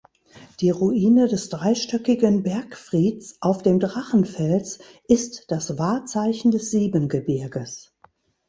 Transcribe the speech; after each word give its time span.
Die 0.61 0.71
Ruine 0.71 1.27
des 1.27 1.49
dreistöckigen 1.49 2.41
Bergfrieds 2.41 3.37
auf 3.39 3.61
dem 3.61 3.79
Drachenfels 3.79 4.79
ist 5.07 5.51
das 5.51 5.77
Wahrzeichen 5.77 6.49
des 6.49 6.71
Siebengebirges. 6.71 7.93